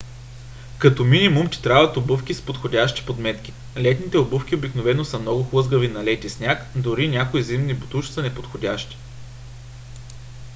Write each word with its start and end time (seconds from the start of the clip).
като 0.79 1.03
минимум 1.03 1.49
ти 1.49 1.61
трябват 1.61 1.97
обувки 1.97 2.33
с 2.33 2.41
подходящи 2.45 3.05
подметки. 3.05 3.53
летните 3.77 4.17
обувки 4.17 4.55
обикновено 4.55 5.05
са 5.05 5.19
много 5.19 5.43
хлъзгави 5.43 5.87
на 5.87 6.03
лед 6.03 6.23
и 6.23 6.29
сняг 6.29 6.65
дори 6.75 7.07
някои 7.07 7.43
зимни 7.43 7.73
ботуши 7.73 8.13
са 8.13 8.21
неподходящи 8.21 8.97